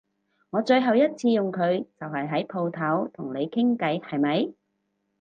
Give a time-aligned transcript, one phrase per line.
[0.49, 4.51] 我最後一次用佢就係喺舖頭同你傾偈係咪？